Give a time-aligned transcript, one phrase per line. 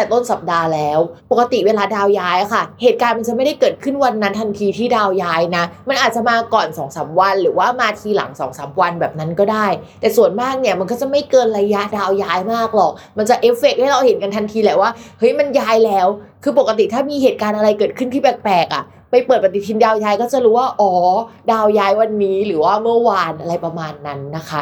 [0.13, 0.99] ต้นสัปดาห์แล้ว
[1.31, 9.67] ปกติเวลาดาวย้ายค่ะ เหตุการณ์มันจะไม่ได้เกิดขึ้นวันนั้นทันทีที่ดาวย้ายนะ มันอาจจะมาก่อน2อสวัน หรือว่ามาทีหลัง2อสวันแบบนั้นก็ได้
[10.01, 16.07] แต่ส่วนมากเนี่ยมันก็จะไม่เกินระยะดาวย้ายมากหรอก มันจะเอฟเฟกให้เราเห็นกันทันทีแหละว่าเฮ้ยมันย้ายแล้ว
[16.43, 20.91] คือปกติถ้ามีเหตุการณ์อะไรเกิดขึ้นที่แปลกๆอะไปเปิดปฏิทินดาวย้ายก็จะรู้ว่าอ๋อ
[21.51, 24.61] ดาวย้ายวันนี้หรือว่าเมื่อวานอะไรประมาณนั้นนะคะ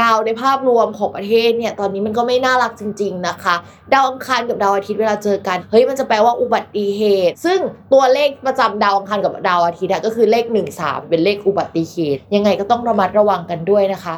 [0.00, 3.54] ดาวในภาพรวมของประเทศเนี่ยตอนนี้มันก็ไม่น่ารักจริง ๆนะคะ
[3.92, 7.58] ดาวอังคารกับดาวอาทิตย์เวลาเจอกันเฮ้ยมันจะแปลว่าอุบัติเหตุ ซึ่ง
[7.92, 14.14] ตัวเลขประจำดาวอังคารกับดาวอาทิตย์ก็คือเลข 1 3 เป็นเลขอุบัติเหตุ ยังไงก็ต้องระมัดระวังกันด้วยนะคะ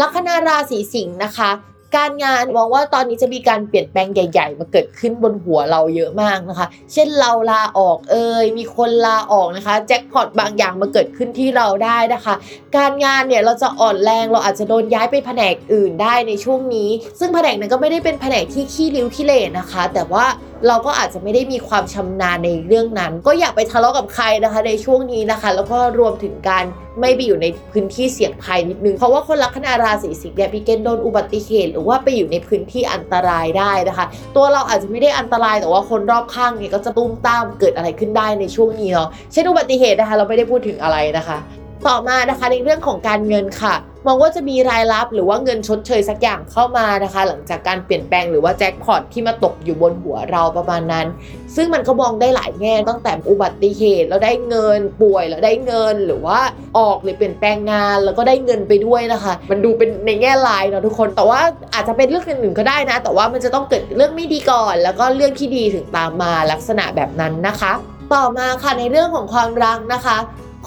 [0.00, 1.50] ลัคนาราศีสิงห์นะคะ
[1.96, 12.34] การงานมองว่าตอนนี้จะมีการเปลี่ยนแปลงใหญ่ ๆ มาเกิดขึ้นบนหัวเราเยอะมากนะคะ เช่นเราลาออกเอ่ยมีคนลาออกนะคะแจ็คพอตบางอย่างมาเกิดขึ้นที่เราได้นะคะ
[12.76, 20.24] การงานเนี่ยเราจะอ่อนแรงเราอาจจะโดนย้ายไปแผนกอื่นได้ในช่วงนี้ ซึ่งแผนกนั้นก็ไม่ได้เป็นแผนกที่ขี้ริ้วขี้เหร่นะคะ แต่ว่า
[20.68, 26.64] เราก็อาจจะไม่ได้มีความชำนาญในเรื่องนั้น ก็อย่าไปทะเลาะกับใครนะคะในช่วงนี้นะคะ แล้วก็รวมถึงการ
[27.00, 34.06] ไม่ไปอยู่ในพื้นที่เสี่ยงภัยนิดนึง เพราะว่าคนลัคนาราศีสิงห์เนี่ยมีเกณฑ์โดนอุบัติเหตุ หรือว่าไปอยู่ในพื้นที่อันตรายได้นะคะ
[34.36, 41.38] ตัวเราอาจจะไม่ได้อันตรายแต่ว่าคนรอบข้างเนี่ยก็จะตุ้มตามเกิดอะไรขึ้นได้ในช่วงนี้เนาะเช่นอุบัติเหตุนะคะ เราไม่ได้พูดถึงอะไรนะคะ
[41.86, 43.74] ต่อมานะคะในเรื่องของการเงินค่ะ
[44.06, 51.06] มองว่าจะมีรายรับหรือว่าเงินชดเชยสักอย่างเข้ามานะคะ หลังจากการเปลี่ยนแปลงหรือว่าแจ็คพอตที่มาตกอยู่บนหัวเราประมาณนั้น
[51.56, 56.38] ซึ่งมันก็มองได้หลายแง่ตั้งแต่อุบัติเหตุแล้วได้เงินป่วยแล้วได้เงินหรือว่า
[56.78, 61.40] ออกหรือเปลี่ยนแปลงงานแล้วก็ได้เงินไปด้วยนะคะ มันดูเป็นในแง่ลายเนาะทุกคนแต่ว่า
[61.74, 67.72] อาจจะเป็นเรื่องอื่นๆก็ได้นะ แต่ว่ามันจะต้องเกิดเรื่องไม่ดีก่อน แล้วก็เรื่องที่ดีถึงตามมาลักษณะแบบนั้นนะคะ
[68.14, 70.16] ต่อมาค่ะในเรื่องของความรักนะคะ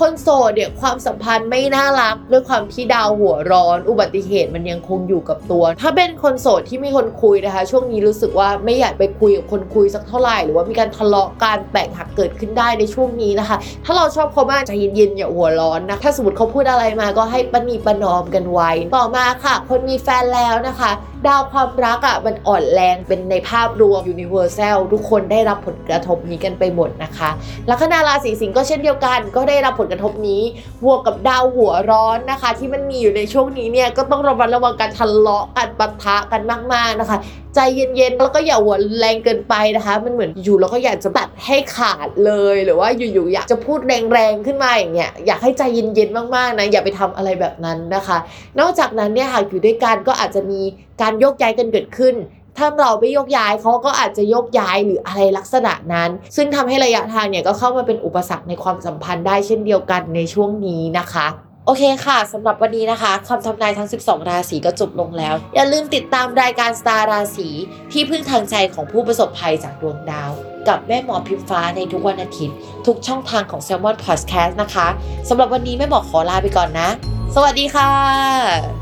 [0.00, 20.90] คนโสดเนี่ยความสัมพันธ์ไม่น่ารัก ด้วยความที่ดาวหัวร้อน อุบัติเหตุมันยังคงอยู่กับตัว ถ้าเป็นคนโสดที่มีคนคุยนะคะ ช่วงนี้รู้สึกว่าไม่อยากไปคุยกับคนคุยสักเท่าไหร่หรือว่ามีการทะเลาะกันแตกหักเกิดขึ้นได้ในช่วงนี้นะคะ ถ้าเราชอบเขามากใจเย็นๆอย่าหัวร้อนนะถ้าสมมติเขาพูดอะไรมาก็ให้ปณีประนอมกันไว้ ต่อมาค่ะ คนมีแฟนแล้วนะคะ
[21.26, 27.30] ดาวความรักอะ่ะมันอ่อนแรงเป็นในภาพรวม universal ทุกคนได้รับผลกระทบนี้กันไปหมดนะคะ
[27.70, 30.42] ลัคนาราศีสิงห์ก็เช่นเดียวกัน ก็ได้รับผลกระทบนี้
[30.84, 36.42] บวกกับดาวหัวร้อนนะคะ ที่มันมีอยู่ในช่วงนี้เนี่ยก็ต้องระมัดระวังการทะเลาะกันปะทะกัน
[36.72, 37.18] มาก ๆนะคะ
[37.56, 48.18] ใจเย็นๆ แล้วก็อย่าหัวแรงเกินไปนะคะ มันเหมือนอยู่แล้วก็อยากจะตัดให้ขาดเลย หรือว่าอยู่ๆอยากจะพูดแรงๆขึ้นมาอย่างเงี้ยอยากให้ใจเย็นๆมากๆนะอย่าไปทำอะไรแบบนั้นนะคะ
[48.60, 50.60] นอกจากนั้นเนี่ยหากอยู่ด้วยกันก็อาจจะมี
[51.00, 52.14] การโยกย้ายกันเกิดขึ้น
[52.56, 67.48] ถ้าเราไม่ยกย้ายเขาก็อาจจะยกย้ายหรืออะไรลักษณะนั้น ซึ่งทำให้ระยะทางเนี่ยก็เข้ามาเป็นอุปสรรคในความสัมพันธ์ได้เช่นเดียวกันในช่วงนี้นะคะ โอเคค่ะสำหรับวันนี้นะคะคำทำนายทั้ง 12 ราศีก็จบลงแล้ว อย่าลืมติดตามรายการสตาร์ราศี
[67.92, 70.30] ที่พึ่งทางใจของผู้ประสบภัยจากดวงดาว
[70.68, 72.56] กับแม่หมอพิมฟ้าในทุกวันอาทิตย์
[72.86, 74.88] ทุกช่องทางของ s ซ l m o n Podcast นะคะ
[75.28, 76.88] สำหรับวันนี้แม่หมอขอลาไปก่อนนะ
[77.34, 78.75] สวัสดีค่ะ